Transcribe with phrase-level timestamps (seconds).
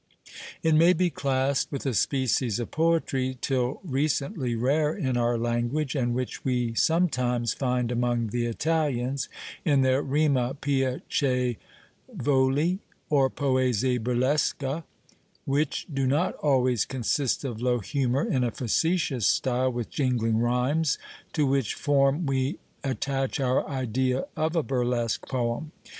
[0.63, 5.93] It may be classed with a species of poetry, till recently, rare in our language,
[5.93, 9.29] and which we sometimes find among the Italians,
[9.63, 11.59] in their rime piacevoli,
[13.11, 14.83] or poesie burlesche,
[15.45, 20.97] which do not always consist of low humour in a facetious style with jingling rhymes,
[21.33, 25.71] to which form we attach our idea of a burlesque poem.